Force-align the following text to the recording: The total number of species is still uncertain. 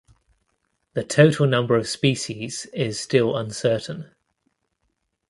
The 0.93 1.03
total 1.03 1.45
number 1.45 1.75
of 1.75 1.87
species 1.87 2.65
is 2.73 2.99
still 2.99 3.37
uncertain. 3.37 4.09